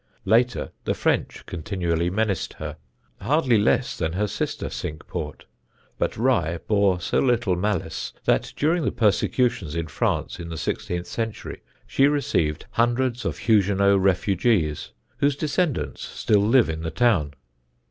[0.25, 2.77] Later the French continually menaced her,
[3.21, 5.45] hardly less than her sister Cinque Port,
[5.99, 11.05] but Rye bore so little malice that during the persecutions in France in the sixteenth
[11.05, 17.35] century she received hundreds of Huguenot refugees, whose descendants still live in the town.